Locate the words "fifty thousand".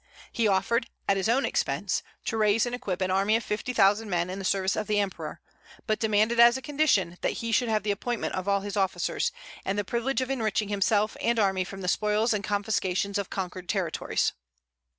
3.43-4.09